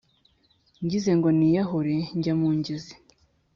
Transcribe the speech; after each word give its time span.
Ngize 0.83 1.11
ngo 1.17 1.29
niyahure 1.37 1.97
njye 2.17 2.33
mu 2.39 2.49
ngezi, 2.57 2.95